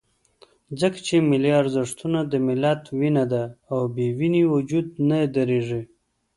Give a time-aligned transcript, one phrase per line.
[0.79, 5.83] ځکه چې ملي ارزښتونه د ملت وینه ده، او بې وینې وجود نه درېږي.